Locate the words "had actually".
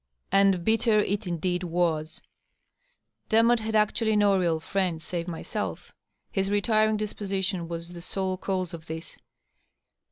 3.59-4.15